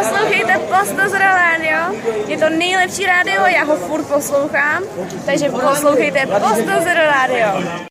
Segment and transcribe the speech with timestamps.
[0.00, 1.78] Poslouchejte Posto Radio.
[2.26, 4.82] Je to nejlepší rádio, já ho furt poslouchám,
[5.26, 7.46] takže poslouchejte Posto Radio.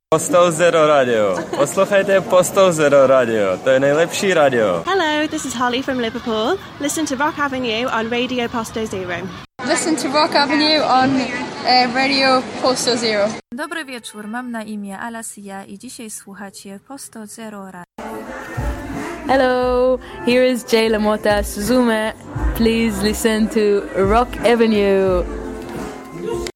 [0.09, 1.37] Postou Zero Radio.
[1.57, 3.57] Poslouchejte Postou Zero Radio.
[3.57, 4.83] To je nejlepší radio.
[4.85, 6.57] Hello, this is Holly from Liverpool.
[6.79, 9.28] Listen to Rock Avenue on Radio Posto Zero.
[9.69, 13.29] Listen to Rock Avenue on uh, Radio Posto Zero.
[13.53, 18.28] Dobry wieczór, mam na imię Alasia i dzisiaj słuchacie Posto Zero Radio.
[19.30, 22.16] Hello, here is Jay Lamota Suzume.
[22.55, 25.23] Please listen to Rock Avenue.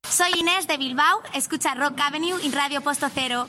[0.04, 3.48] Soy Inés de Bilbao, escucha Rock Avenue y Radio Posto Cero.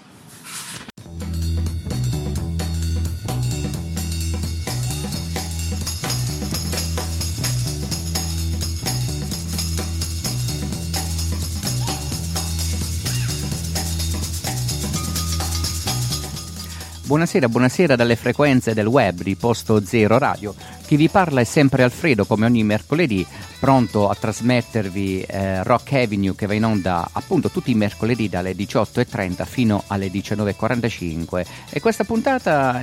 [17.07, 20.55] Buonasera, buonasera dalle frequenze del web di Posto Zero Radio.
[20.87, 23.27] Chi vi parla è sempre Alfredo, come ogni mercoledì,
[23.61, 28.52] pronto a trasmettervi eh, Rock Avenue che va in onda appunto tutti i mercoledì dalle
[28.52, 31.45] 18.30 fino alle 19.45.
[31.69, 32.80] E questa puntata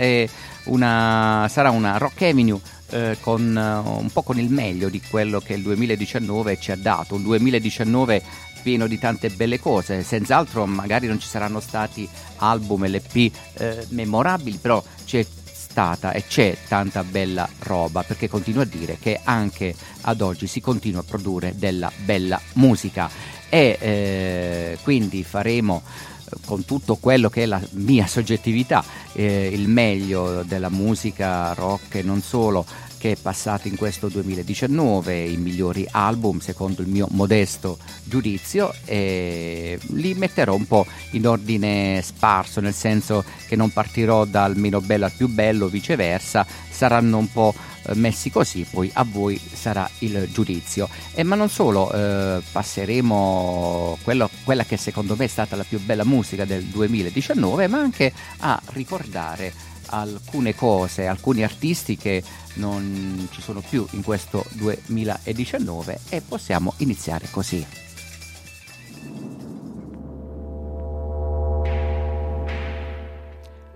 [0.65, 2.59] una, sarà una Rock Avenue
[2.91, 6.75] eh, con uh, un po' con il meglio di quello che il 2019 ci ha
[6.75, 8.21] dato, un 2019
[8.61, 14.57] pieno di tante belle cose, senz'altro magari non ci saranno stati album LP eh, memorabili,
[14.57, 15.25] però c'è
[15.71, 20.59] stata e c'è tanta bella roba perché continuo a dire che anche ad oggi si
[20.59, 23.09] continua a produrre della bella musica.
[23.49, 25.81] E eh, quindi faremo
[26.25, 31.95] eh, con tutto quello che è la mia soggettività, eh, il meglio della musica rock
[31.95, 32.65] e non solo
[33.01, 39.79] che è passato in questo 2019, i migliori album secondo il mio modesto giudizio e
[39.93, 45.05] li metterò un po' in ordine sparso, nel senso che non partirò dal meno bello
[45.05, 47.55] al più bello, viceversa, saranno un po'
[47.87, 50.87] eh, messi così, poi a voi sarà il giudizio.
[51.15, 55.79] E ma non solo, eh, passeremo quello, quella che secondo me è stata la più
[55.79, 62.23] bella musica del 2019, ma anche a ricordare alcune cose, alcuni artisti che
[62.55, 67.65] non ci sono più in questo 2019 e possiamo iniziare così.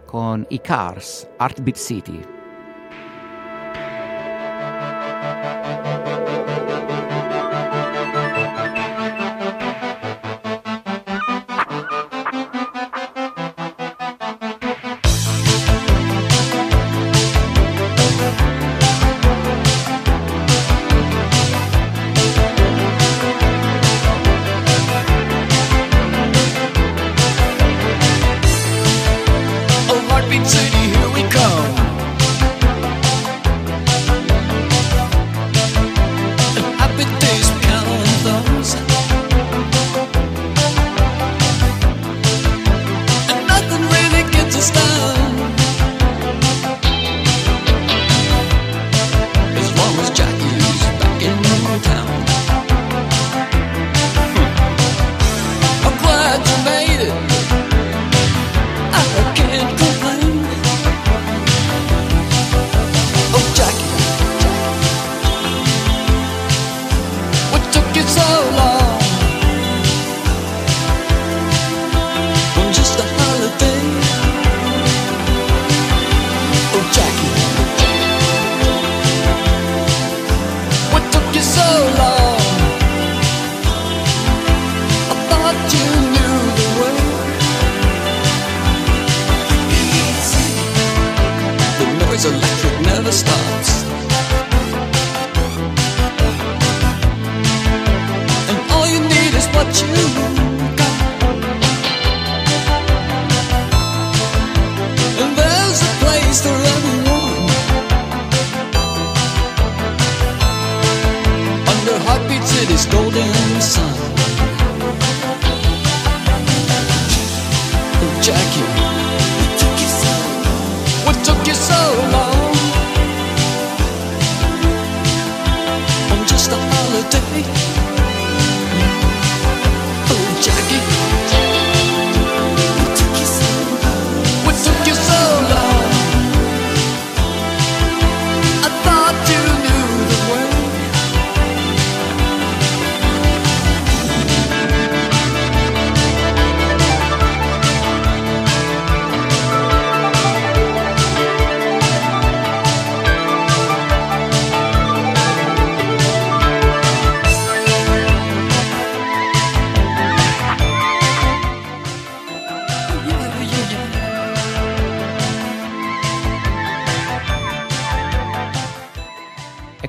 [0.05, 2.34] Con i Cars, Heartbeat City.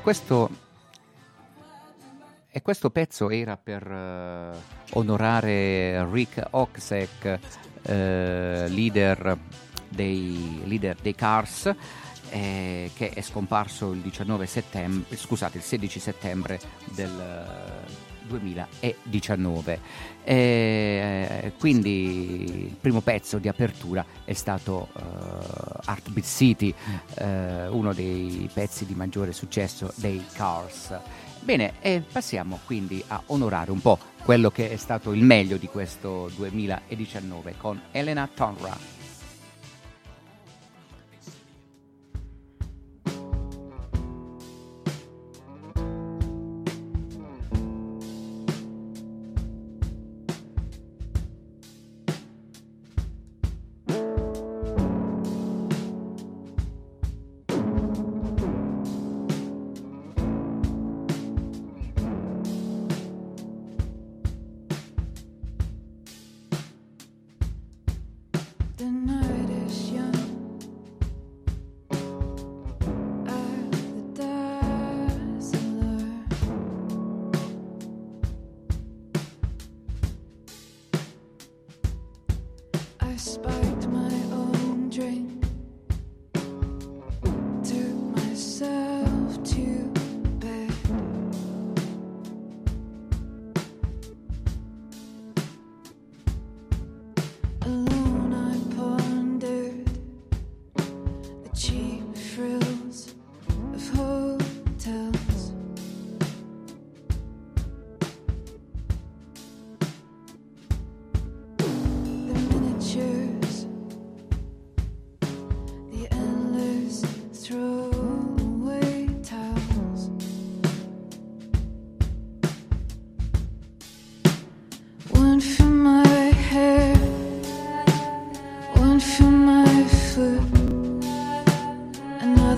[0.07, 0.49] Questo,
[2.49, 4.57] e questo pezzo era per eh,
[4.93, 7.39] onorare Rick Oksek,
[7.83, 9.37] eh, leader,
[9.89, 11.75] dei, leader dei Cars,
[12.29, 16.61] eh, che è scomparso il 19 settembre, scusate, il 16 settembre
[16.95, 17.85] del
[18.27, 19.81] 2019.
[20.25, 25.01] E, quindi il primo pezzo di apertura è stato uh,
[25.87, 26.75] Heartbeat City,
[27.21, 27.25] uh,
[27.77, 30.99] uno dei pezzi di maggiore successo dei Cars.
[31.41, 35.69] Bene, e passiamo quindi a onorare un po' quello che è stato il meglio di
[35.69, 38.96] questo 2019 con Elena Tonra.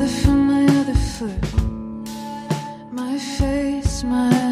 [0.00, 1.42] other from my other foot.
[2.92, 4.47] My face, my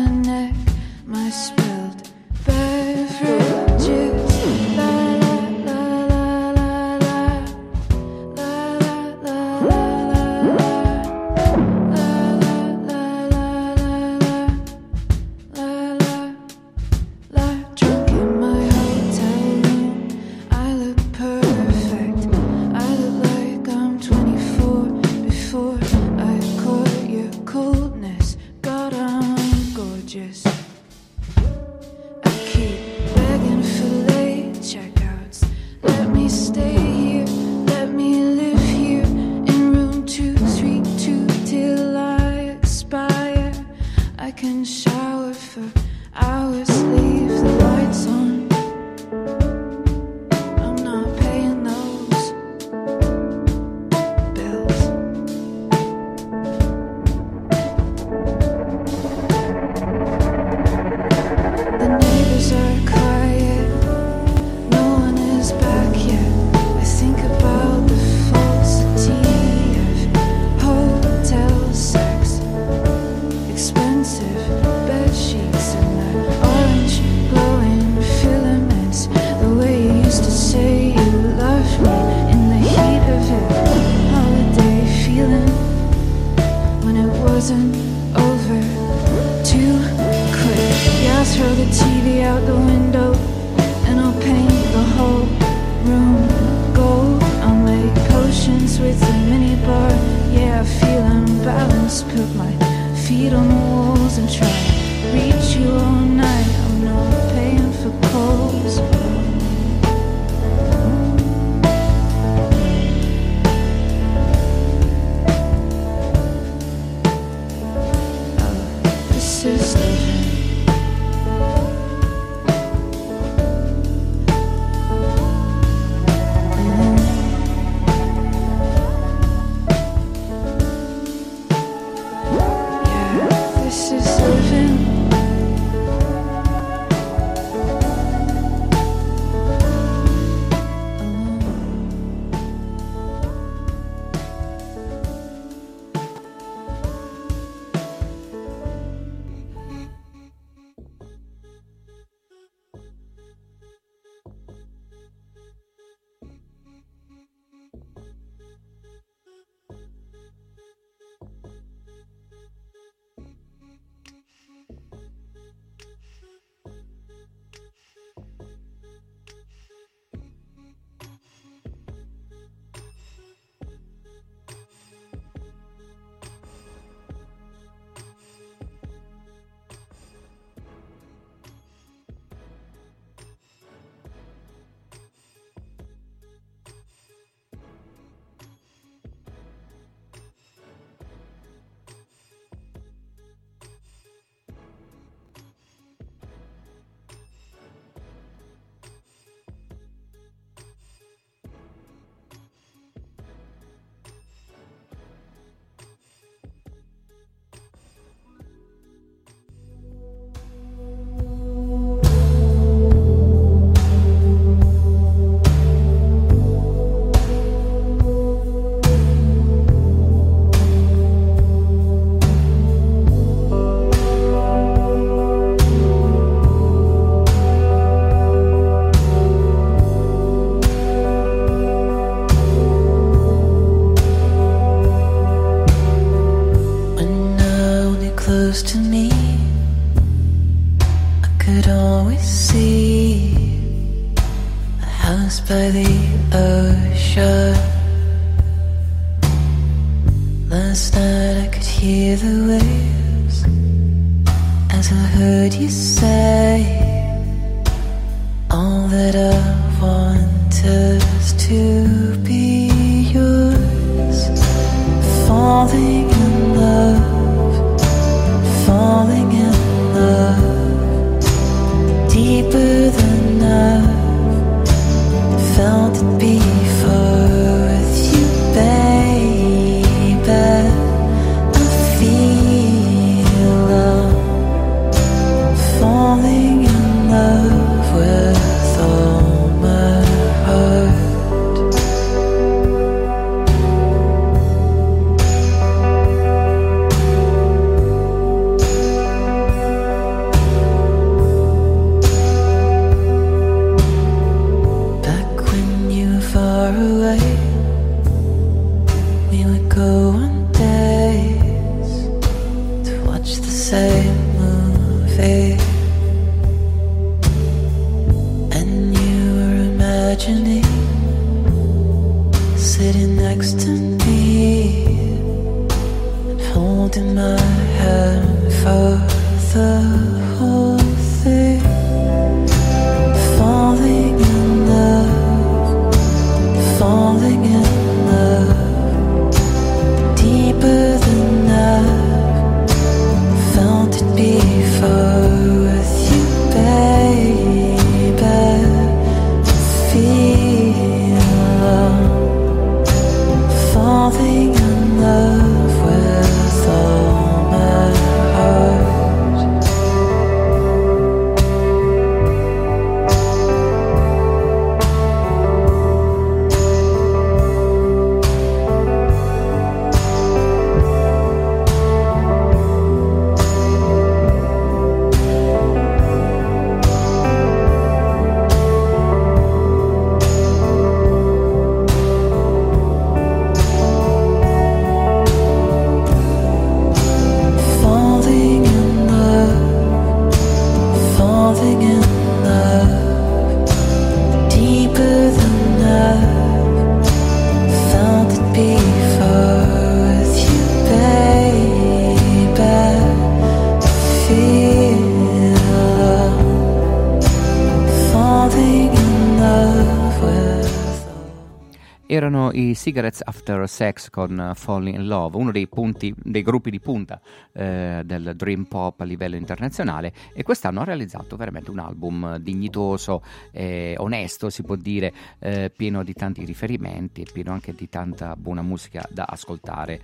[412.87, 417.21] Cigarettes After Sex con eh, Falling in Love, uno dei, punti, dei gruppi di punta
[417.53, 423.25] eh, del dream pop a livello internazionale e quest'anno ha realizzato veramente un album dignitoso,
[423.51, 428.37] eh, onesto si può dire, eh, pieno di tanti riferimenti e pieno anche di tanta
[428.37, 430.01] buona musica da ascoltare.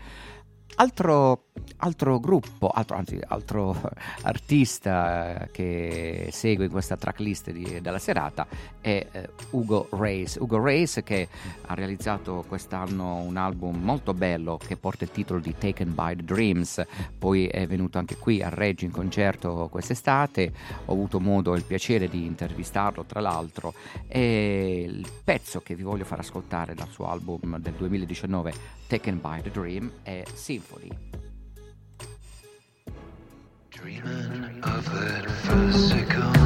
[0.74, 1.50] Altro,
[1.82, 3.76] altro gruppo, altro, anzi altro
[4.22, 8.46] artista che segue questa tracklist di- della serata
[8.80, 10.36] è eh, Ugo Reis.
[10.40, 11.28] Ugo Reis che
[11.66, 16.24] ha realizzato quest'anno un album molto bello che porta il titolo di Taken by the
[16.24, 16.86] Dreams,
[17.18, 20.52] poi è venuto anche qui a Reggio in concerto quest'estate,
[20.86, 23.74] ho avuto modo e il piacere di intervistarlo tra l'altro
[24.06, 28.52] e il pezzo che vi voglio far ascoltare dal suo album del 2019
[28.86, 31.31] Taken by the Dream è Symphony.
[33.82, 36.41] Dreaming of that physical.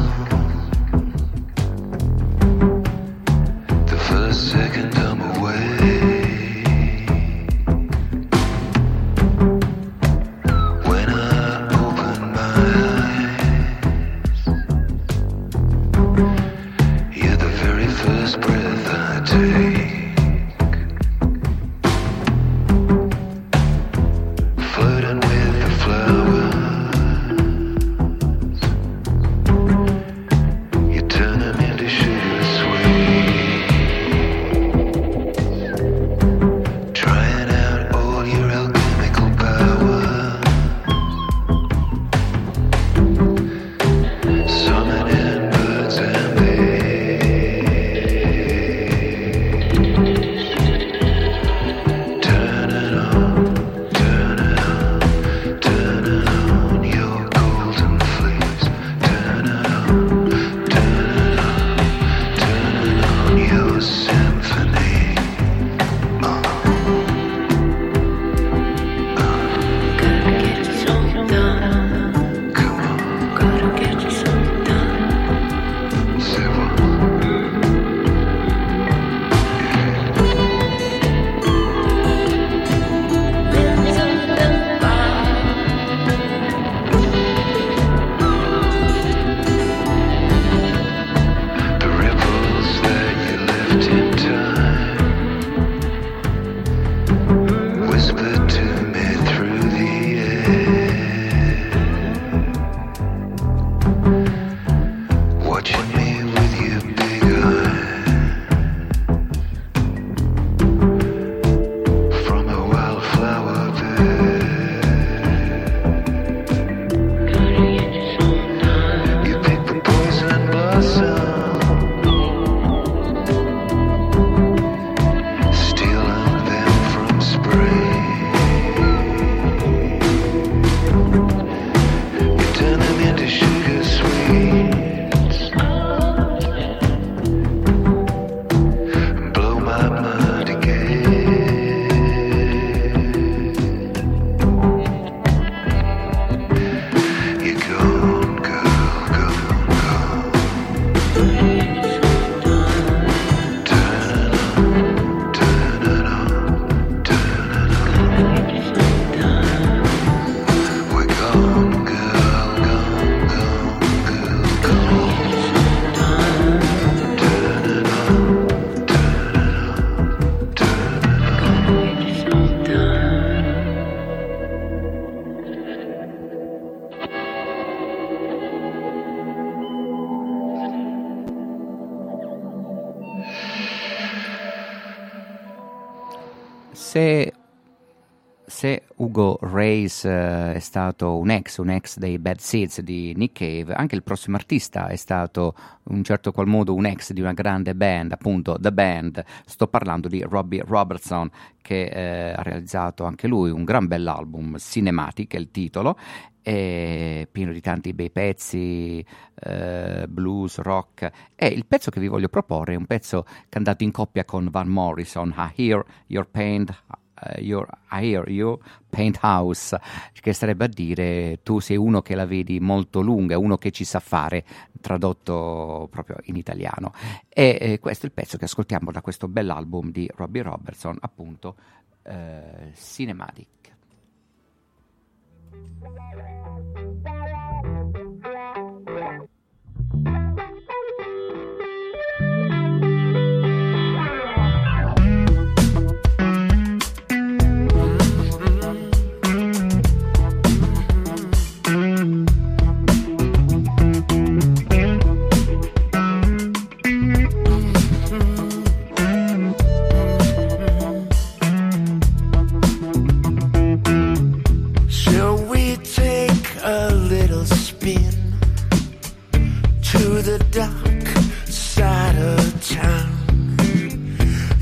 [189.86, 193.94] Reyes eh, è stato un ex, un ex dei Bad Seeds di Nick Cave, anche
[193.94, 195.54] il prossimo artista è stato
[195.88, 199.24] in un certo qual modo un ex di una grande band, appunto The Band.
[199.44, 201.30] Sto parlando di Robbie Robertson
[201.62, 205.96] che eh, ha realizzato anche lui un gran bell'album, Cinematic è il titolo,
[206.42, 211.10] pieno di tanti bei pezzi, eh, blues, rock.
[211.34, 214.68] E il pezzo che vi voglio proporre è un pezzo cantato in coppia con Van
[214.68, 216.82] Morrison, I Hear Your Paint.
[217.22, 219.78] Eh, your, I hear you paint house
[220.20, 223.84] che starebbe a dire tu sei uno che la vedi molto lunga uno che ci
[223.84, 224.44] sa fare
[224.80, 226.92] tradotto proprio in italiano.
[227.28, 231.56] E eh, questo è il pezzo che ascoltiamo da questo bell'album di Robbie Robertson appunto
[232.02, 233.56] eh, Cinematic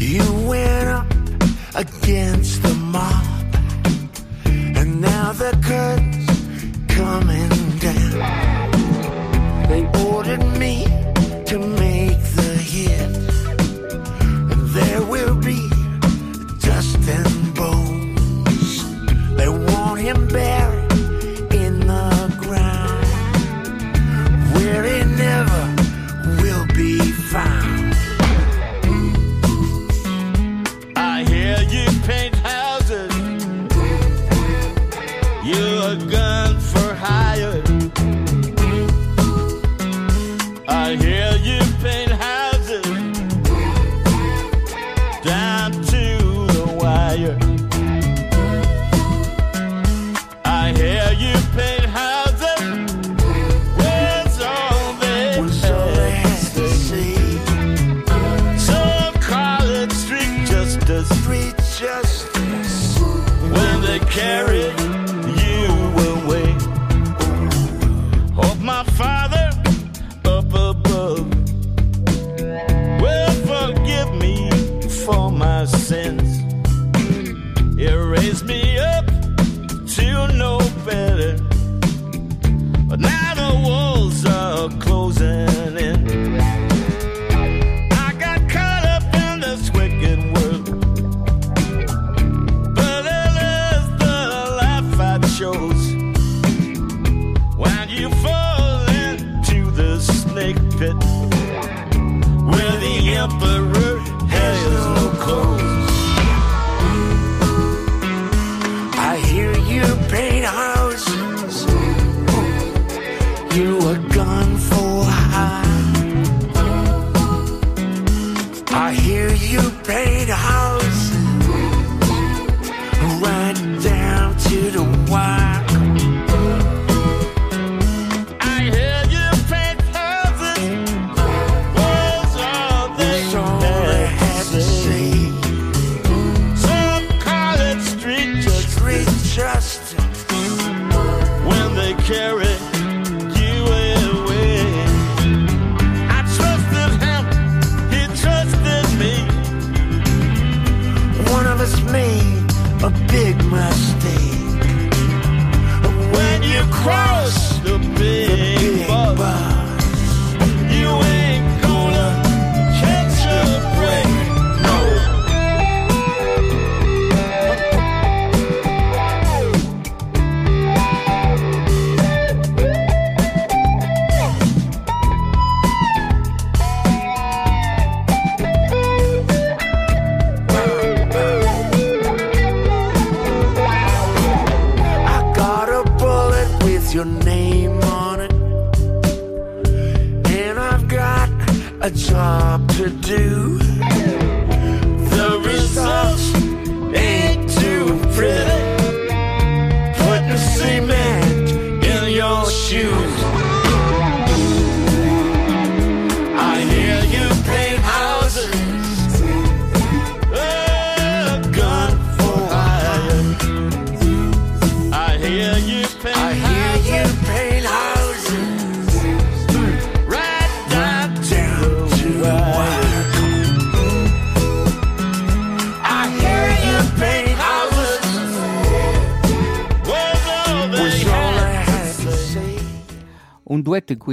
[0.05, 1.07] You went up
[1.75, 2.34] against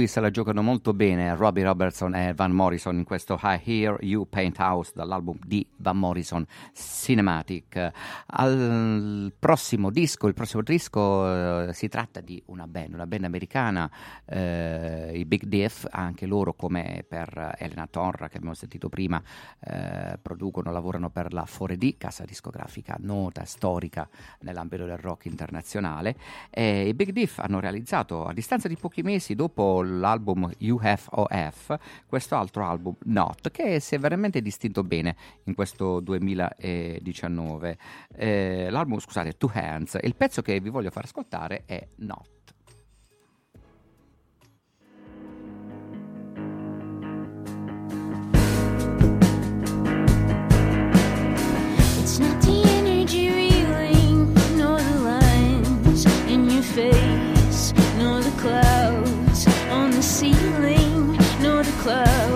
[0.02, 3.98] cui se la giocano molto bene Robbie Robertson e Van Morrison in questo I Hear
[4.00, 7.90] You Paint House dall'album di Van Morrison Cinematic.
[8.26, 13.90] Al prossimo disco, il prossimo disco eh, si tratta di una band, una band americana,
[14.24, 19.22] eh, i Big Diff, anche loro come per Elena Torra che abbiamo sentito prima,
[19.60, 24.08] eh, producono, lavorano per la 4D, casa discografica nota, storica
[24.40, 26.16] nell'ambito del rock internazionale.
[26.50, 32.36] E I Big Diff hanno realizzato a distanza di pochi mesi dopo l'album UFOF questo
[32.36, 37.78] altro album Not che si è veramente distinto bene in questo 2019
[38.14, 39.98] eh, l'album scusate Two Hands.
[40.02, 42.28] Il pezzo che vi voglio far ascoltare è Not.
[52.00, 52.60] It's not the
[56.28, 62.31] in face, nor the clouds on the ceiling, nor the clouds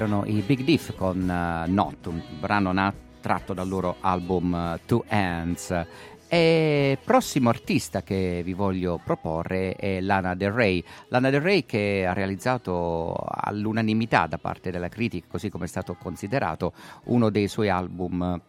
[0.00, 4.78] erano i Big Diff con uh, Not, un brano na- tratto dal loro album uh,
[4.86, 5.86] Two Hands.
[6.26, 10.82] E prossimo artista che vi voglio proporre è Lana Del Rey.
[11.08, 15.94] Lana Del Rey che ha realizzato all'unanimità da parte della critica, così come è stato
[16.00, 16.72] considerato,
[17.04, 18.40] uno dei suoi album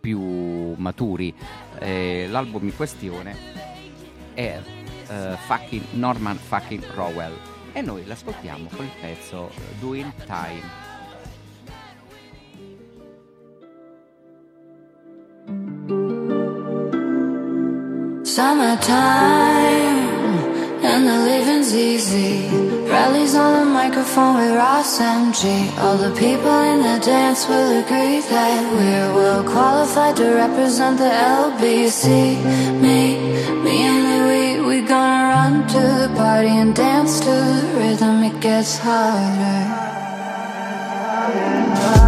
[0.00, 1.32] più maturi.
[1.78, 3.36] Eh, l'album in questione
[4.34, 4.60] è
[5.08, 7.36] eh, fucking Norman fucking Rowell
[7.72, 10.87] e noi l'ascoltiamo con il pezzo Doing Time.
[18.38, 19.98] Summertime
[20.90, 22.46] and the living's easy.
[22.86, 25.68] Rallies on the microphone with Ross and G.
[25.80, 31.10] All the people in the dance will agree that we're well qualified to represent the
[31.10, 32.06] LBC.
[32.80, 33.18] Me,
[33.64, 38.22] me and Louis, we gonna run to the party and dance to the rhythm.
[38.22, 39.58] It gets harder.
[41.26, 42.07] Me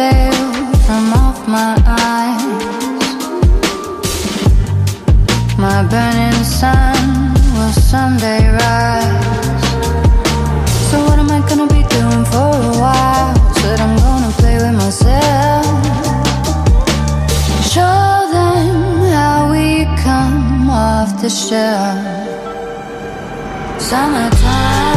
[0.00, 0.32] veil
[0.86, 1.72] from off my
[2.08, 2.42] eyes.
[5.66, 7.00] My burning sun
[7.54, 9.64] will someday rise.
[10.88, 13.34] So what am I gonna be doing for a while?
[13.60, 15.66] Said I'm gonna play with myself.
[17.74, 18.04] Show
[18.36, 18.68] them
[19.16, 19.66] how we
[20.06, 21.98] come off the shelf.
[23.88, 24.89] Summertime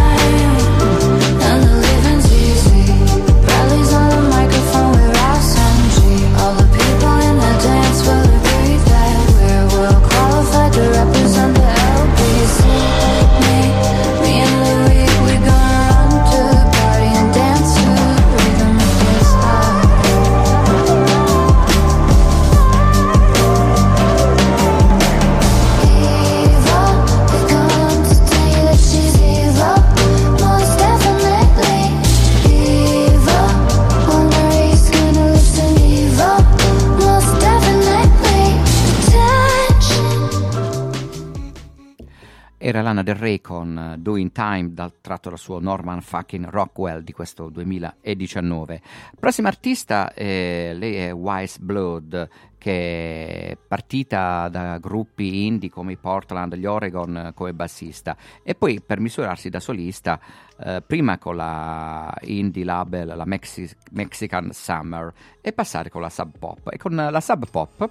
[43.04, 47.50] Del Rey con eh, Doing Time dal tratto dal suo Norman fucking Rockwell di questo
[47.50, 48.82] 2019.
[49.20, 55.98] Prossima artista, eh, lei è Wise Blood che è partita da gruppi indie come i
[55.98, 60.18] Portland, gli Oregon eh, come bassista e poi per misurarsi da solista
[60.58, 66.32] eh, prima con la indie label, la Mexi- Mexican Summer e passare con la Sub
[66.40, 67.90] Pop e con la Sub Pop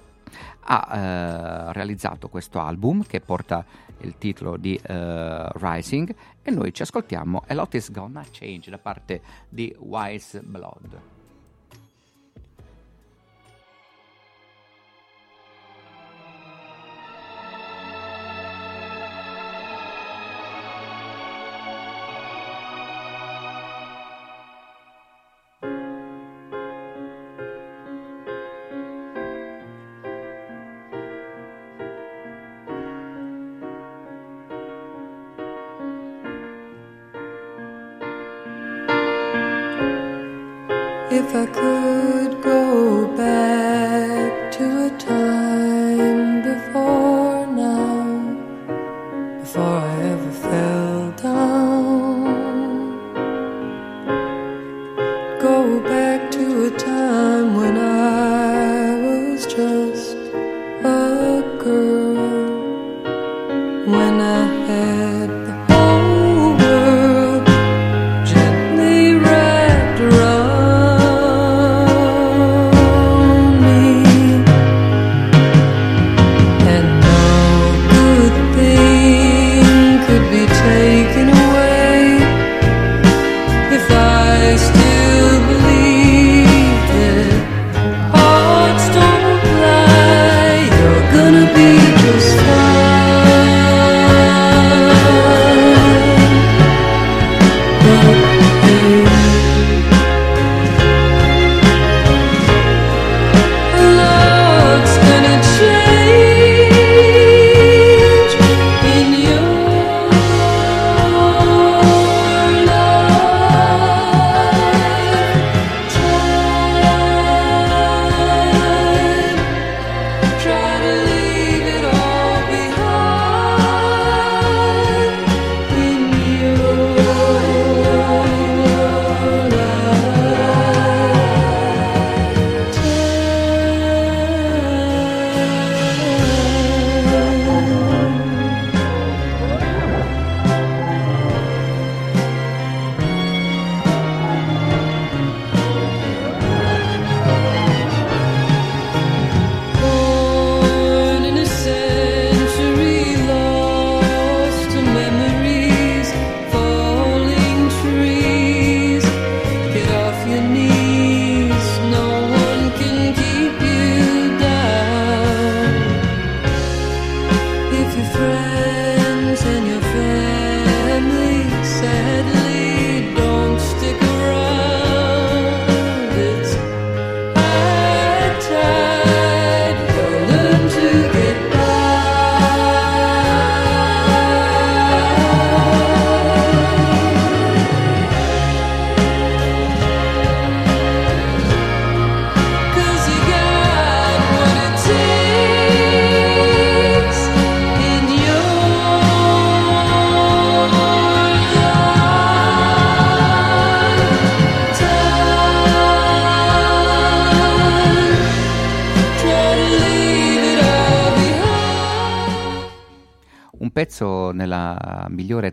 [0.61, 3.63] ha eh, realizzato questo album che porta
[4.03, 8.77] il titolo di eh, Rising e noi ci ascoltiamo A Lot Is Gonna Change da
[8.77, 11.12] parte di Wise Blood.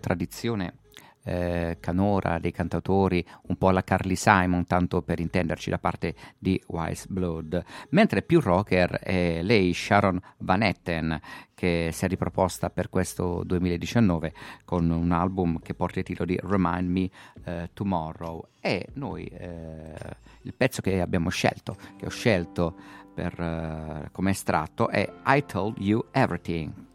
[0.01, 0.75] Tradizione
[1.25, 6.61] eh, canora dei cantautori, un po' alla Carly Simon, tanto per intenderci, da parte di
[6.69, 7.63] Wise Blood.
[7.91, 11.21] Mentre più rocker è lei, Sharon Van Etten,
[11.55, 14.33] che si è riproposta per questo 2019
[14.65, 17.11] con un album che porta il titolo di Remind Me
[17.45, 18.49] eh, Tomorrow.
[18.61, 19.95] E noi, eh,
[20.43, 22.75] il pezzo che abbiamo scelto, che ho scelto
[23.15, 26.90] per, eh, come estratto, è I Told You Everything.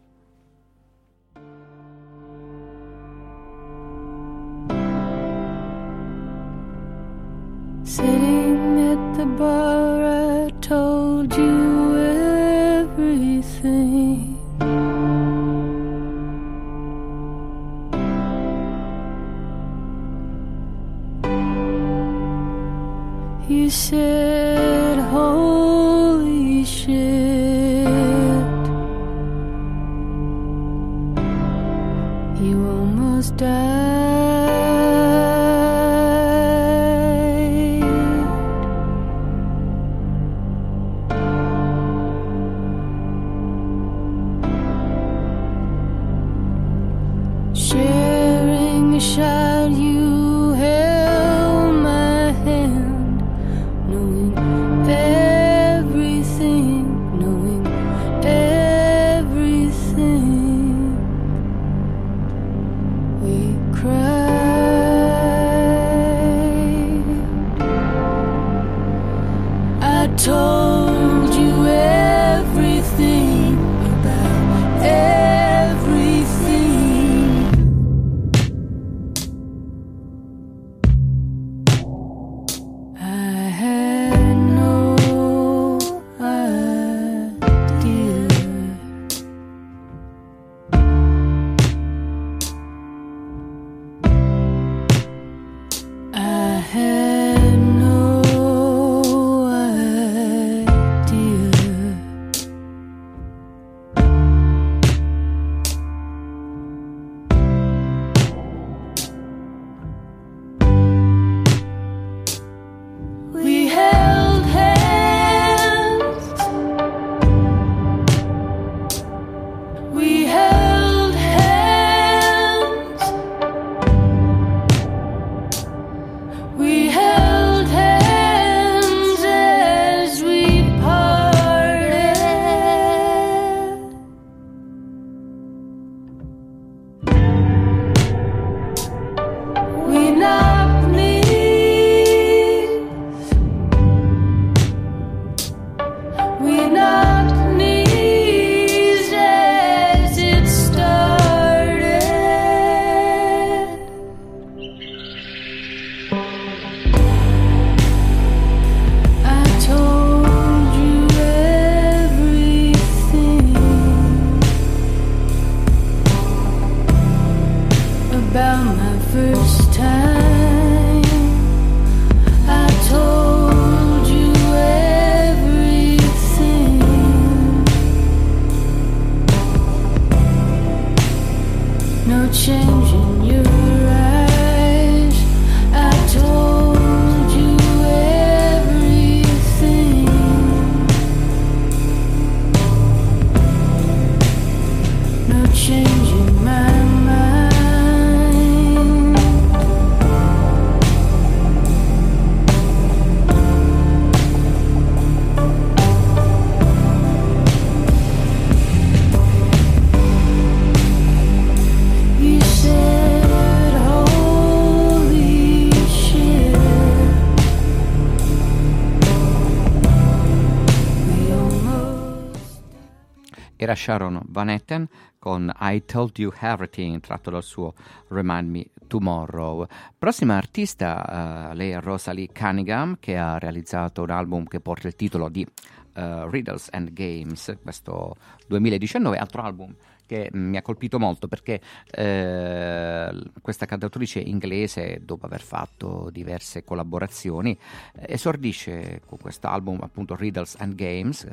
[223.76, 227.74] Sharon Van Etten con I Told You Everything, tratto dal suo
[228.08, 229.66] Remind Me Tomorrow.
[229.98, 234.94] Prossima artista, eh, lei è Rosalie Cunningham, che ha realizzato un album che porta il
[234.94, 235.46] titolo di
[235.94, 238.16] eh, Riddles and Games, questo
[238.46, 239.74] 2019, altro album
[240.06, 241.60] che mi ha colpito molto perché
[241.90, 247.58] eh, questa cantautrice inglese, dopo aver fatto diverse collaborazioni,
[248.06, 251.28] esordisce con questo album appunto Riddles and Games.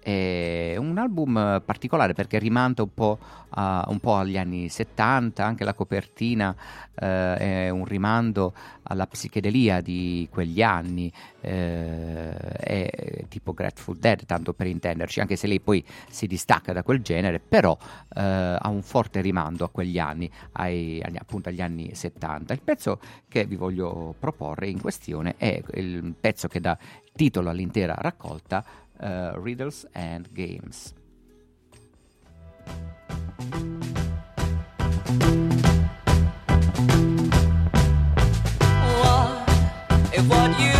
[0.00, 3.18] È un album particolare perché rimanda un po',
[3.50, 6.54] a- un po' agli anni 70, anche la copertina
[6.94, 8.52] eh, è un rimando
[8.84, 15.46] alla psichedelia di quegli anni, eh, è tipo Grateful Dead, tanto per intenderci, anche se
[15.46, 17.76] lei poi si distacca da quel genere, però
[18.16, 22.52] eh, ha un forte rimando a quegli anni, ai- appunto agli anni 70.
[22.54, 26.76] Il pezzo che vi voglio proporre in questione è il pezzo che dà
[27.14, 28.64] titolo all'intera raccolta,
[29.00, 30.94] eh, Riddles and Games.
[39.00, 39.48] What
[40.12, 40.77] if what you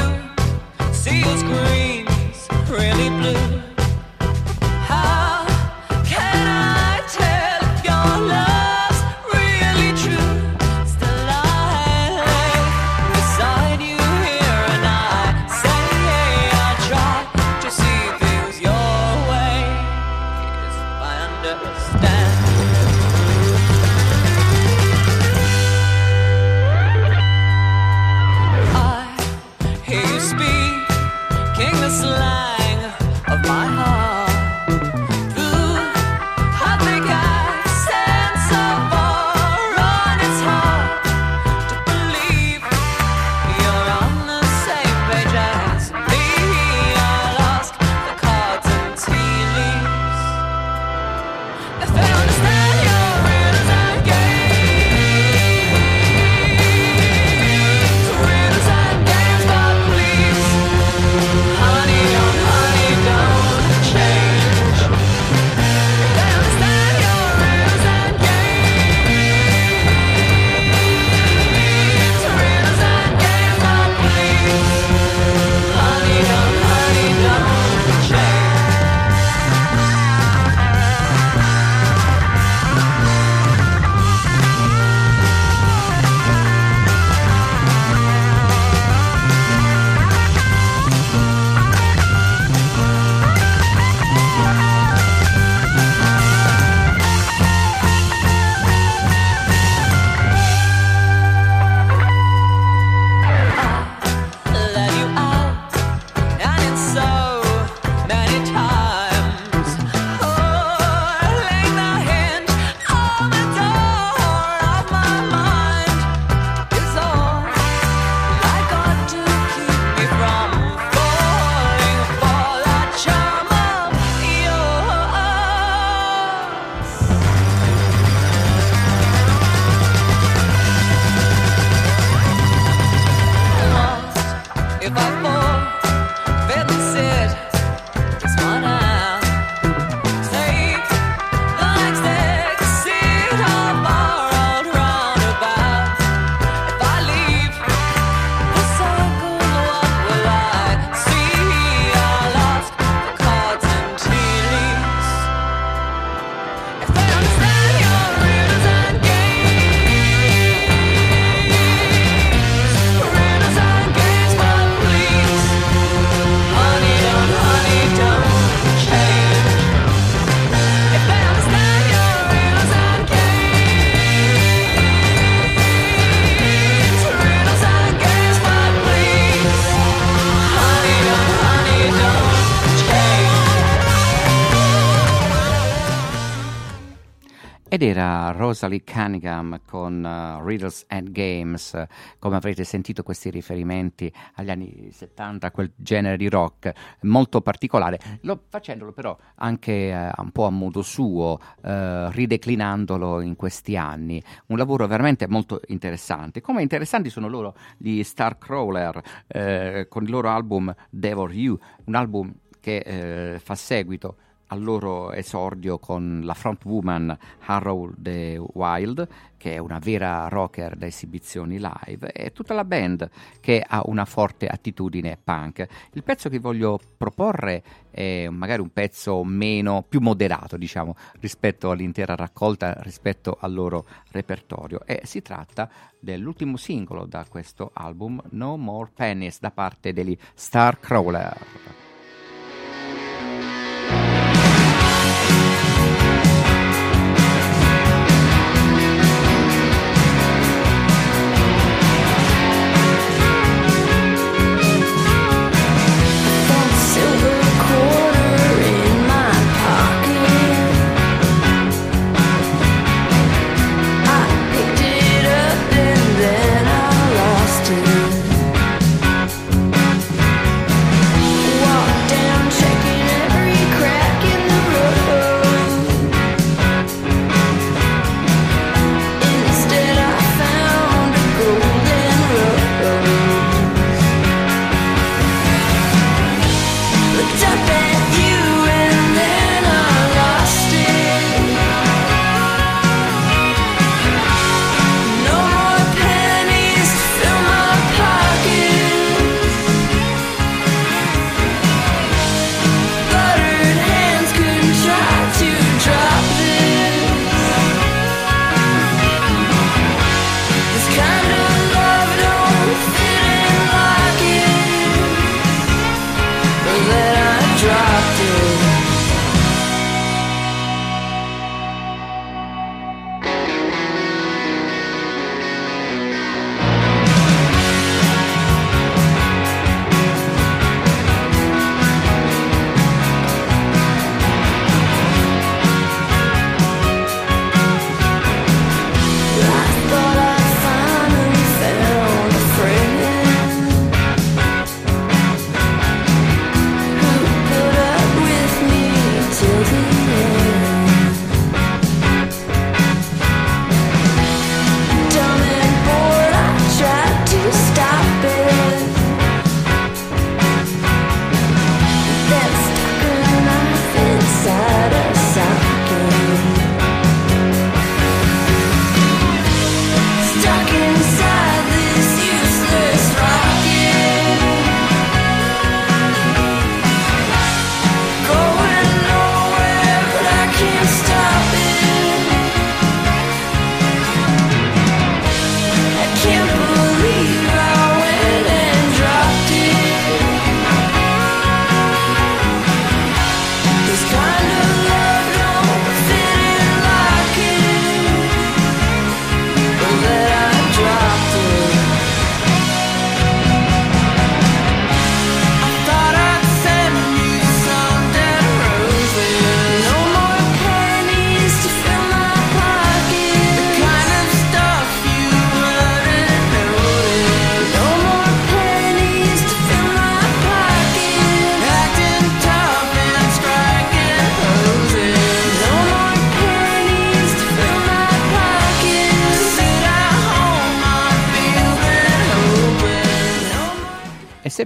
[187.79, 191.81] Ed era Rosalie Cunningham con uh, Riddles and Games,
[192.19, 196.73] come avrete sentito questi riferimenti agli anni 70, quel genere di rock
[197.03, 203.37] molto particolare, lo- facendolo però anche eh, un po' a modo suo, eh, rideclinandolo in
[203.37, 204.21] questi anni.
[204.47, 206.41] Un lavoro veramente molto interessante.
[206.41, 212.35] Come interessanti sono loro gli Starcrawler eh, con il loro album Devil You, un album
[212.59, 214.17] che fa seguito
[214.49, 220.87] al loro esordio con la frontwoman Harrow the Wild, che è una vera rocker da
[220.87, 223.09] esibizioni live, e tutta la band
[223.41, 225.67] che ha una forte attitudine punk.
[225.93, 232.15] Il pezzo che voglio proporre è magari un pezzo meno, più moderato, diciamo, rispetto all'intera
[232.15, 235.71] raccolta, rispetto al loro repertorio, e si tratta
[236.01, 241.88] dell'ultimo singolo da questo album, No More Pennies, da parte degli Starcrawler.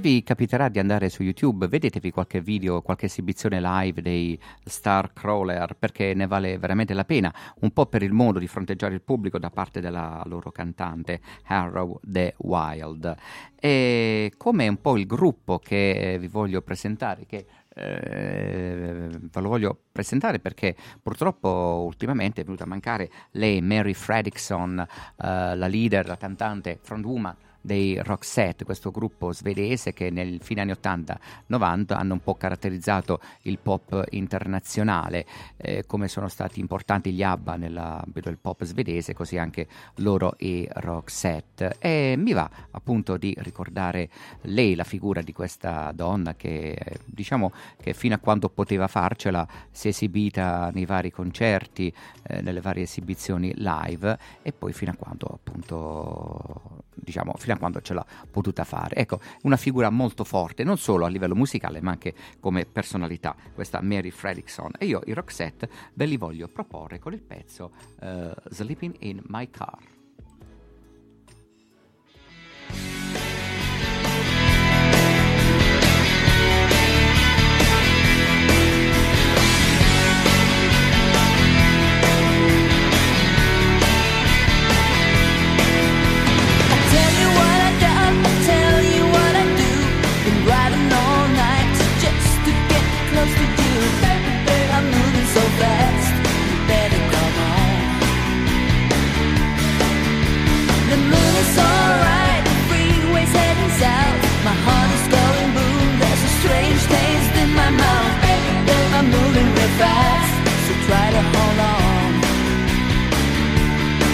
[0.02, 5.76] Vi capiterà di andare su YouTube, vedetevi qualche video, qualche esibizione live dei Star Crawler,
[5.78, 9.38] perché ne vale veramente la pena, un po' per il modo di fronteggiare il pubblico
[9.38, 13.14] da parte della loro cantante Harrow the Wild.
[13.54, 19.78] E come un po' il gruppo che vi voglio presentare, che eh, ve lo voglio
[19.92, 24.86] presentare perché purtroppo ultimamente è venuta a mancare lei, Mary Fredrickson, eh,
[25.16, 31.94] la leader, la cantante frontwoman dei Roxette, questo gruppo svedese che nel fine anni 80-90
[31.94, 35.24] hanno un po' caratterizzato il pop internazionale,
[35.56, 40.68] eh, come sono stati importanti gli ABBA nell'ambito del pop svedese, così anche loro i
[40.70, 41.76] Roxette.
[41.78, 44.10] E mi va appunto di ricordare
[44.42, 49.86] lei, la figura di questa donna che diciamo che fino a quando poteva farcela si
[49.86, 51.92] è esibita nei vari concerti,
[52.24, 57.80] eh, nelle varie esibizioni live e poi fino a quando appunto diciamo fino a quando
[57.80, 58.96] ce l'ha potuta fare.
[58.96, 63.80] Ecco, una figura molto forte, non solo a livello musicale, ma anche come personalità, questa
[63.82, 64.72] Mary Fredrickson.
[64.78, 69.48] E io i Roxette ve li voglio proporre con il pezzo eh, Sleeping in My
[69.50, 69.78] Car.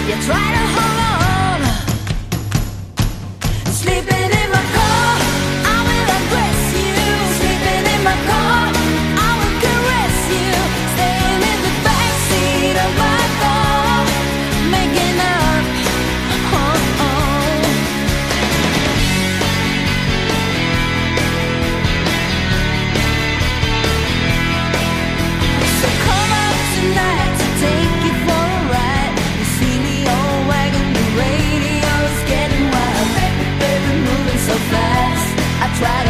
[0.09, 1.08] You try to hold on.
[35.79, 36.08] try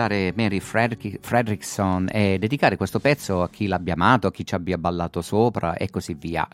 [0.00, 4.54] ricordare Mary Fredrick- Fredrickson e dedicare questo pezzo a chi l'abbia amato, a chi ci
[4.54, 6.48] abbia ballato sopra e così via.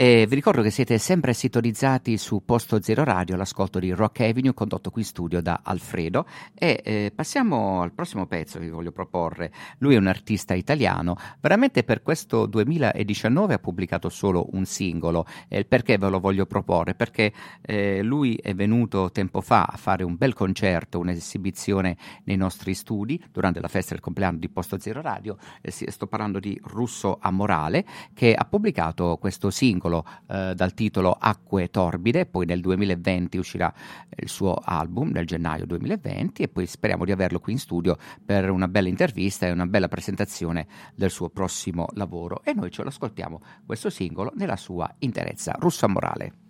[0.00, 4.54] E vi ricordo che siete sempre sintonizzati su Posto Zero Radio, l'ascolto di Rock Avenue
[4.54, 6.24] condotto qui in studio da Alfredo
[6.54, 9.50] e eh, passiamo al prossimo pezzo che vi voglio proporre.
[9.78, 15.58] Lui è un artista italiano, veramente per questo 2019 ha pubblicato solo un singolo e
[15.58, 16.94] il perché ve lo voglio proporre?
[16.94, 22.72] Perché eh, lui è venuto tempo fa a fare un bel concerto, un'esibizione nei nostri
[22.72, 27.18] studi durante la festa del compleanno di Posto Zero Radio, eh, sto parlando di Russo
[27.20, 33.72] Amorale che ha pubblicato questo singolo eh, dal titolo Acque Torbide, poi nel 2020 uscirà
[34.16, 38.50] il suo album nel gennaio 2020 e poi speriamo di averlo qui in studio per
[38.50, 42.88] una bella intervista e una bella presentazione del suo prossimo lavoro e noi ce lo
[42.88, 45.56] ascoltiamo questo singolo nella sua interezza.
[45.58, 46.47] Russo Amorale.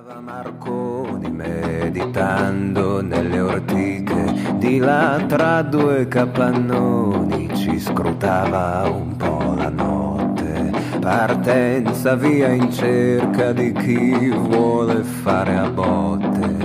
[0.00, 9.70] Stava Marconi meditando nelle ortiche, di là tra due capannoni ci scrutava un po' la
[9.70, 10.70] notte.
[11.00, 16.56] Partenza via in cerca di chi vuole fare a botte.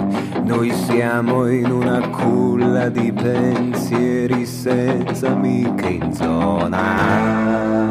[0.44, 7.83] Noi siamo in una culla di pensieri senza amiche in zona.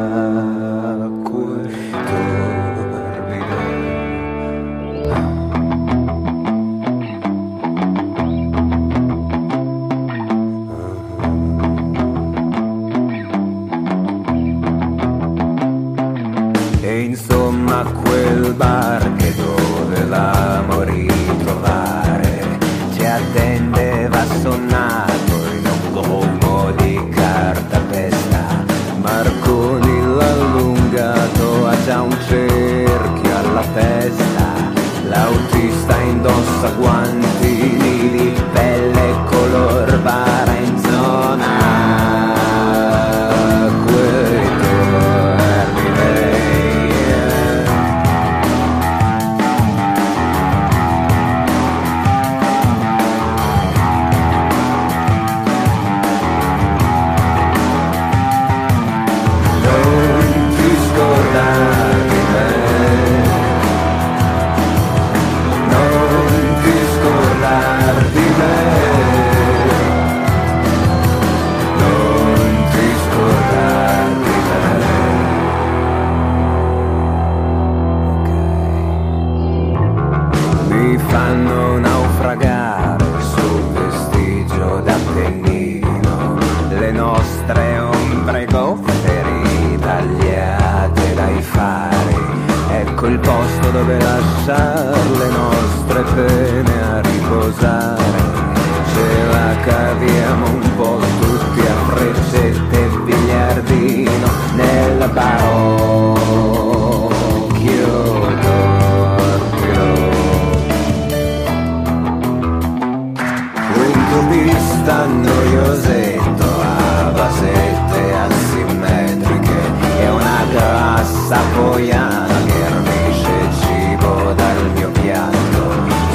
[115.05, 119.61] Noiosetto a basette asimmetriche
[119.99, 125.71] e una grassa poiana che arnisce cibo dal mio piatto.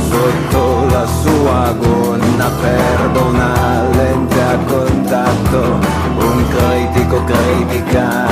[0.08, 5.78] Sotto la sua gonna perdo una lente a contatto
[6.16, 8.27] un critico critica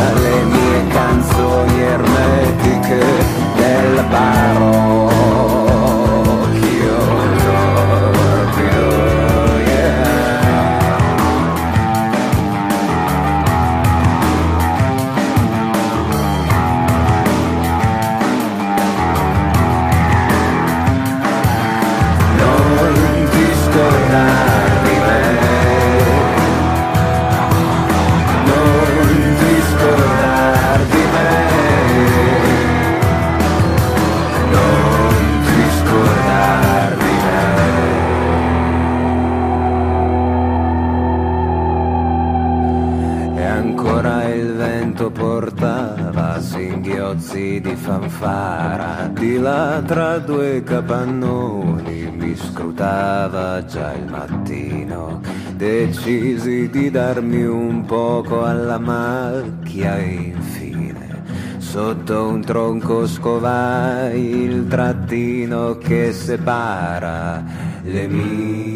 [48.17, 55.21] fanfara Di là tra due capannoni mi scrutava già il mattino
[55.55, 61.25] Decisi di darmi un poco alla macchia infine
[61.59, 67.45] Sotto un tronco scovai il trattino che separa
[67.83, 68.76] l'Emilia e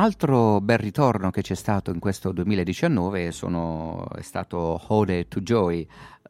[0.00, 5.84] Altro bel ritorno che c'è stato in questo 2019 sono- è stato Ode to Joy,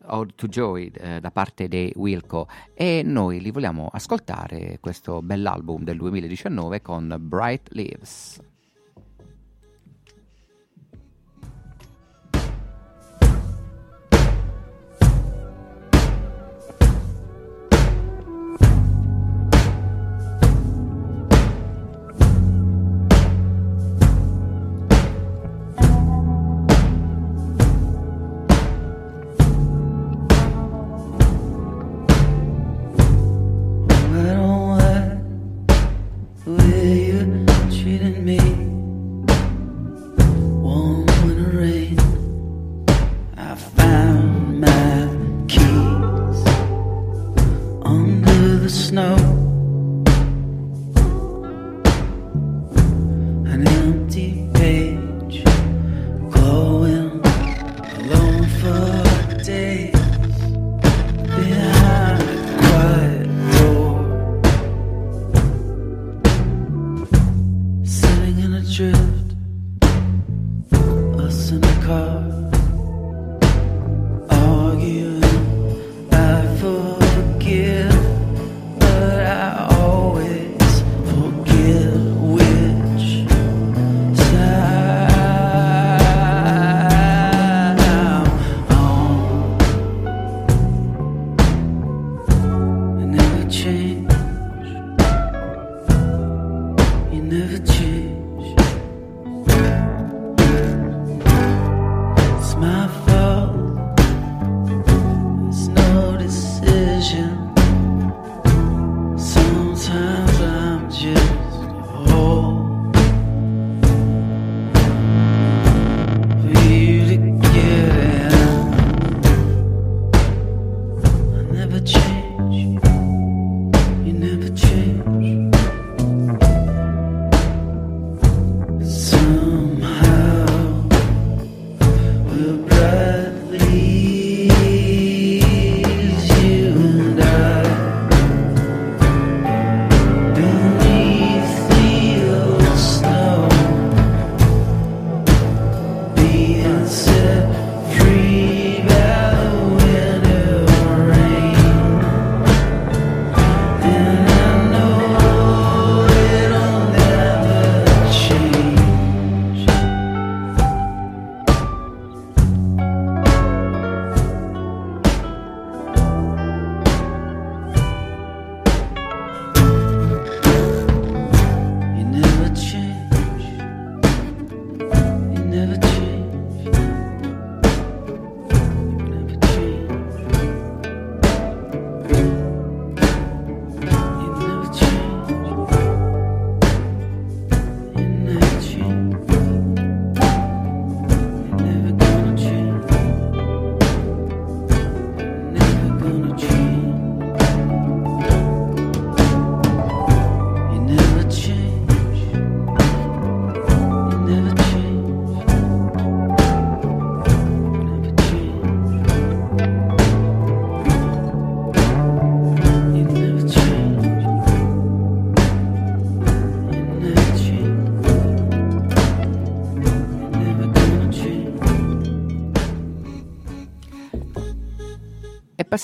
[0.06, 5.84] Ode to Joy eh, da parte dei Wilco e noi li vogliamo ascoltare questo bell'album
[5.84, 8.40] del 2019 con Bright Leaves.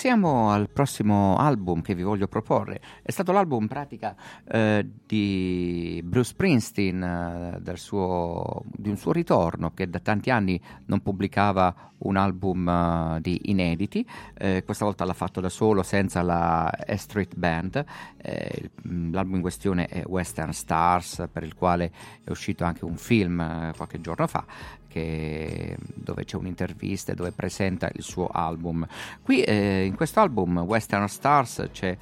[0.05, 2.79] Passiamo al prossimo album che vi voglio proporre.
[3.01, 4.15] È stato l'album in pratica
[4.47, 11.01] eh, di Bruce Springsteen, eh, suo- di un suo ritorno che da tanti anni non
[11.01, 14.07] pubblicava un album eh, di inediti.
[14.37, 17.83] Eh, questa volta l'ha fatto da solo, senza la Street Band.
[18.19, 21.91] Eh, mm, l'album in questione è Western Stars, per il quale
[22.23, 24.45] è uscito anche un film eh, qualche giorno fa
[24.95, 28.87] che- dove c'è un'intervista e dove presenta il suo album.
[29.23, 31.97] Qui eh, in questo album Western Stars c'è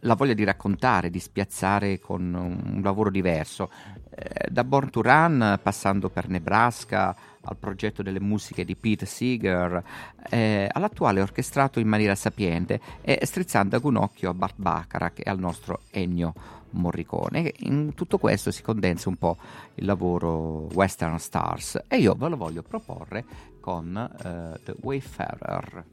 [0.00, 3.70] la voglia di raccontare, di spiazzare con un lavoro diverso,
[4.16, 9.82] Eh, da Born to Run passando per Nebraska al progetto delle musiche di Pete Seeger,
[10.30, 15.40] eh, all'attuale orchestrato in maniera sapiente e strizzando un occhio a Bart Bacharach e al
[15.40, 16.32] nostro Ennio
[16.74, 17.52] Morricone.
[17.60, 19.36] In tutto questo si condensa un po'
[19.74, 23.24] il lavoro Western Stars e io ve lo voglio proporre
[23.60, 25.84] con eh, The Wayfarer.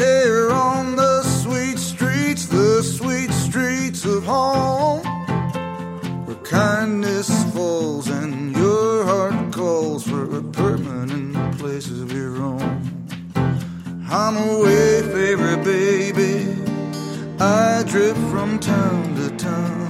[0.00, 5.02] Here on the sweet streets, the sweet streets of home,
[6.24, 12.80] where kindness falls and your heart calls for a permanent place of your own.
[14.08, 16.56] I'm a wayfarer, baby.
[17.40, 19.88] I drift from town to town.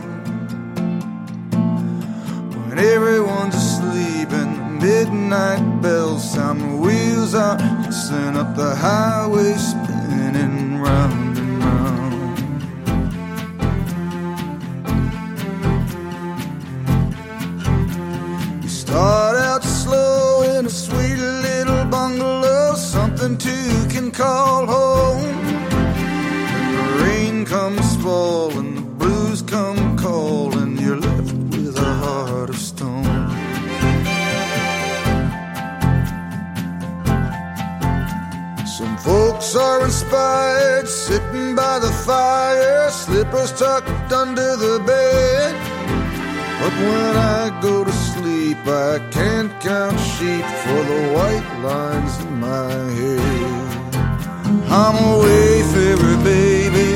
[2.69, 3.60] When everyone's
[5.13, 7.59] midnight bells sound, wheels are
[7.91, 12.39] sent up the highway, spinning round and round.
[18.63, 25.00] You start out slow in a sweet little bungalow, something two can call home.
[40.91, 45.55] Sitting by the fire, slippers tucked under the bed.
[46.61, 52.41] But when I go to sleep, I can't count sheep for the white lines in
[52.41, 53.65] my head.
[54.69, 56.93] I'm a wayfarer, baby.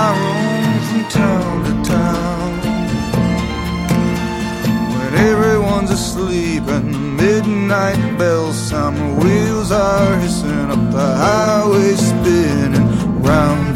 [0.00, 2.50] I roam from town to town.
[4.98, 7.07] When everyone's asleep and
[7.68, 13.67] midnight bells sound, wheels are hissing up the highway, spinning round.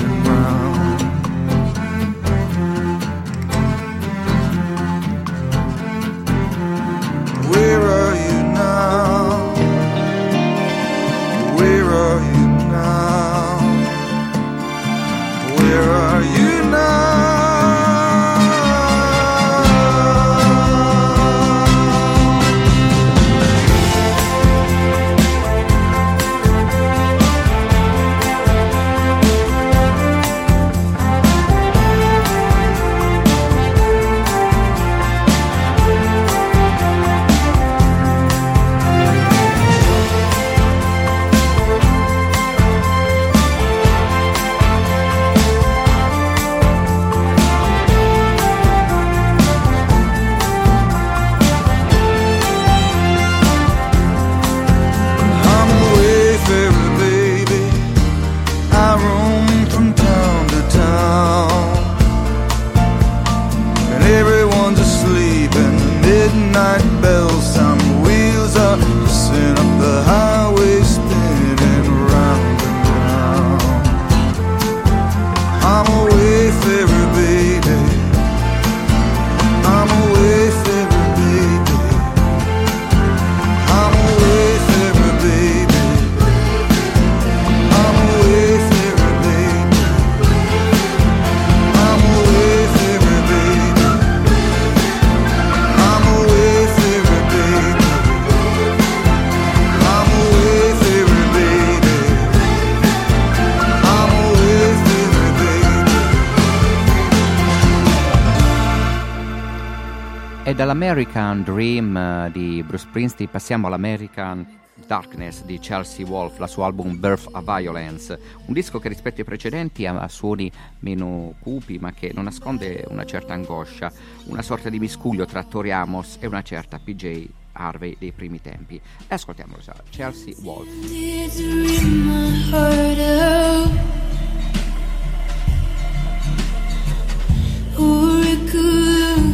[110.63, 114.47] dall'American Dream eh, di Bruce Springsteen passiamo all'American
[114.87, 119.25] Darkness di Chelsea Wolf, la sua album Birth of Violence, un disco che rispetto ai
[119.25, 120.49] precedenti ha suoni
[120.79, 123.91] meno cupi ma che non nasconde una certa angoscia,
[124.27, 128.81] una sorta di miscuglio tra Tori Amos e una certa PJ Harvey dei primi tempi.
[129.09, 129.61] Ascoltiamolo,
[129.91, 130.71] Chelsea Wolf.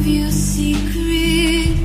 [0.09, 1.78] your secret.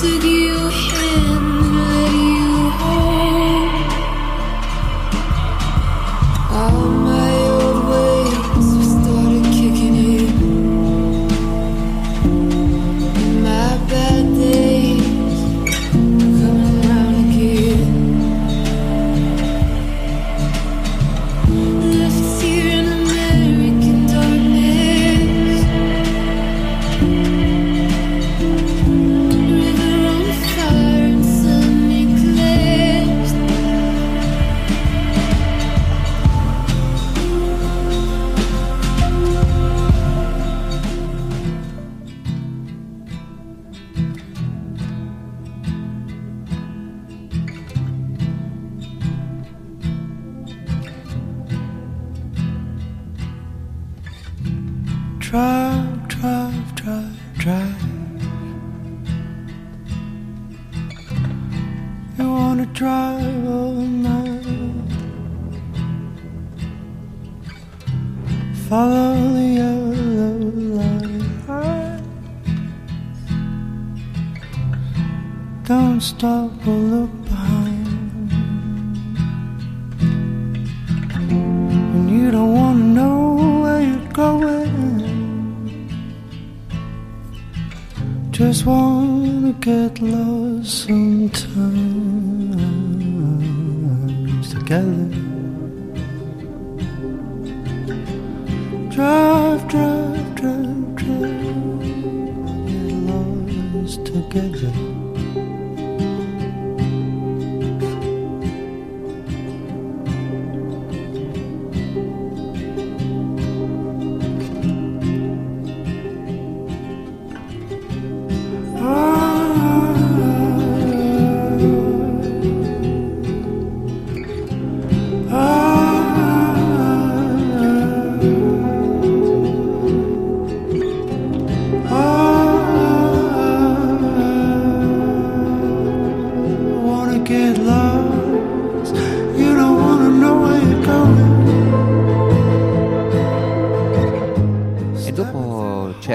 [0.00, 0.29] Took your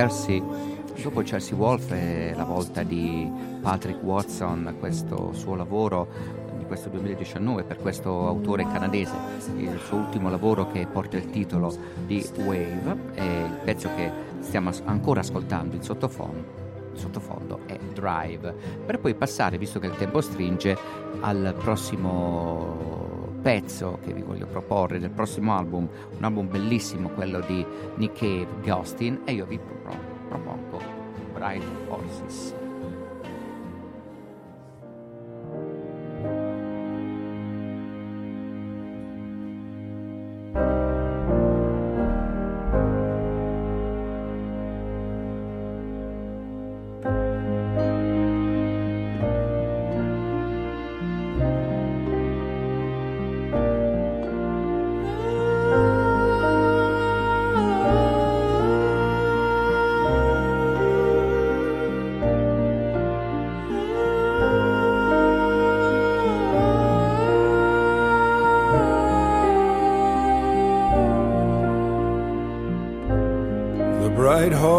[0.06, 0.40] Chelsea,
[1.02, 3.28] dopo Chelsea Wolf è la volta di
[3.60, 6.08] Patrick Watson, questo suo lavoro
[6.60, 9.16] di questo 2019 per questo autore canadese,
[9.58, 11.76] il suo ultimo lavoro che porta il titolo
[12.06, 14.12] di Wave e il pezzo che
[14.42, 16.44] stiamo ancora ascoltando in sottofondo,
[16.94, 18.54] sottofondo è Drive,
[18.86, 20.78] per poi passare, visto che il tempo stringe,
[21.22, 23.06] al prossimo
[23.46, 25.88] pezzo che vi voglio proporre del prossimo album,
[26.18, 27.64] un album bellissimo, quello di
[27.94, 29.60] Nick Cave, Ghostin, e io vi
[30.38, 30.82] pro- propongo
[31.34, 32.54] Bright Horses.
[32.54, 32.65] The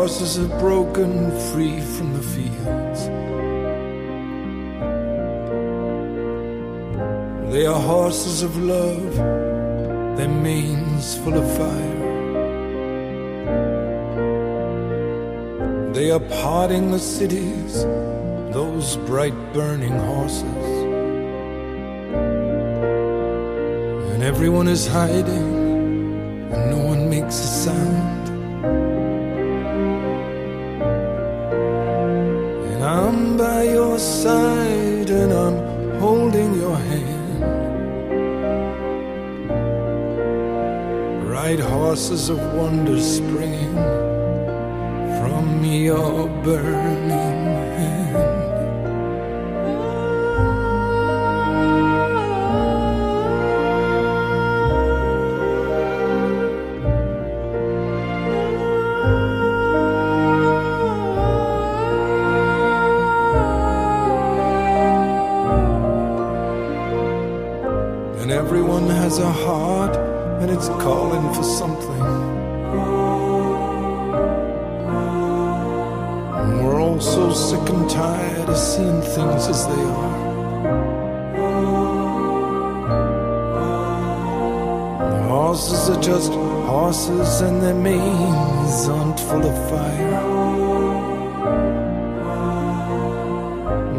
[0.07, 1.13] horses have broken
[1.51, 3.01] free from the fields.
[7.53, 9.17] They are horses of love,
[10.17, 12.03] their manes full of fire.
[15.93, 17.83] They are parting the cities,
[18.55, 20.67] those bright burning horses.
[24.13, 25.49] And everyone is hiding,
[26.53, 28.16] and no one makes a sound.
[34.27, 35.57] Side and I'm
[36.01, 37.41] holding your hand.
[41.35, 43.77] Ride horses of wonder springing
[45.19, 46.11] from your
[46.47, 47.36] burning
[68.27, 69.97] And everyone has a heart
[70.43, 72.03] and it's calling for something.
[76.41, 80.19] And we're all so sick and tired of seeing things as they are.
[85.13, 90.21] The horses are just horses and their manes aren't full of fire.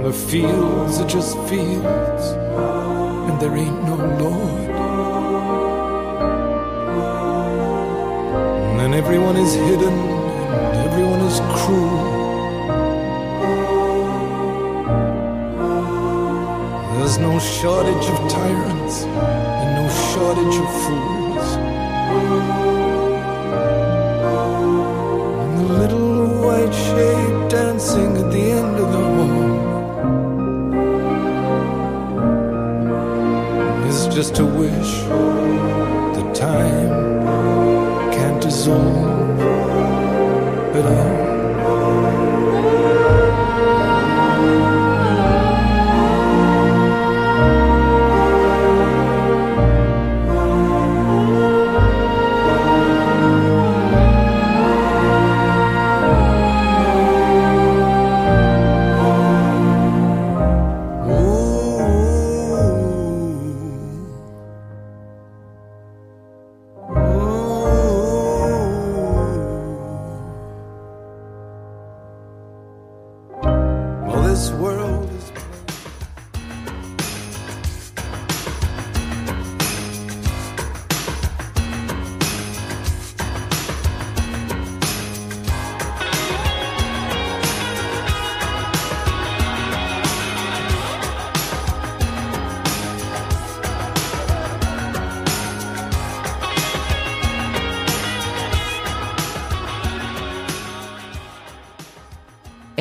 [0.03, 2.35] The fields are just fields
[3.29, 4.69] and there ain't Lord.
[8.88, 12.18] And everyone is hidden and everyone is cruel.
[16.94, 21.48] There's no shortage of tyrants and no shortage of fools.
[25.44, 29.16] And the little white shape dancing at the end of the
[34.18, 36.89] just a wish that time
[38.11, 39.16] can't dissolve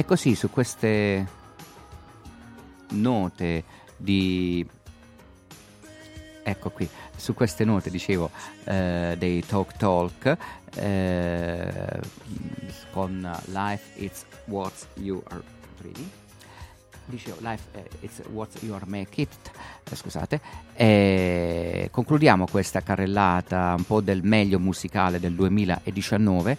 [0.07, 1.27] così su queste
[2.91, 3.65] note
[3.97, 4.67] di...
[6.43, 8.31] Ecco qui, su queste note dicevo
[8.65, 10.37] eh, dei Talk Talk
[10.77, 12.01] eh,
[12.93, 15.43] con Life It's What You Are
[15.83, 16.09] Reading.
[17.07, 19.51] Dicevo, Life eh, It's What You Are Make It,
[19.91, 20.41] eh, scusate.
[20.75, 26.57] E concludiamo questa carrellata un po' del meglio musicale del 2019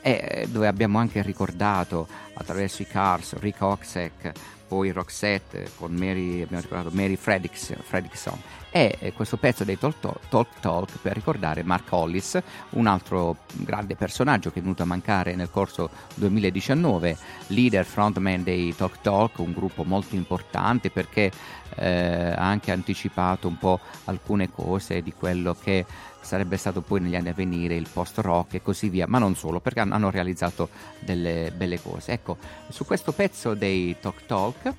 [0.00, 4.32] e dove abbiamo anche ricordato attraverso i Cars, Rick Oxek,
[4.70, 8.38] poi Roxette con Mary, abbiamo ricordato Mary Fredrickson
[8.70, 12.38] e eh, questo pezzo dei Talk Talk, Talk Talk per ricordare Mark Hollis,
[12.70, 17.16] un altro grande personaggio che è venuto a mancare nel corso 2019,
[17.48, 21.32] leader frontman dei Talk Talk, un gruppo molto importante perché
[21.74, 25.84] eh, ha anche anticipato un po' alcune cose di quello che
[26.20, 29.34] sarebbe stato poi negli anni a venire il post rock e così via, ma non
[29.34, 30.68] solo, perché hanno realizzato
[30.98, 32.12] delle belle cose.
[32.12, 32.36] Ecco,
[32.68, 34.74] su questo pezzo dei Talk Talk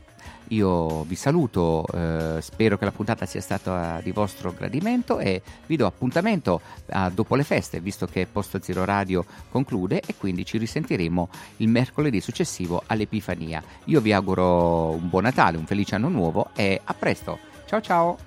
[0.51, 5.77] io vi saluto, eh, spero che la puntata sia stata di vostro gradimento e vi
[5.77, 10.57] do appuntamento a dopo le feste, visto che Posto Zero Radio conclude e quindi ci
[10.57, 13.63] risentiremo il mercoledì successivo all'Epifania.
[13.85, 17.39] Io vi auguro un buon Natale, un felice anno nuovo e a presto.
[17.65, 18.17] Ciao ciao!